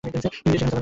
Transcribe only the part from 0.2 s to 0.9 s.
সেখানে যাবার কথা।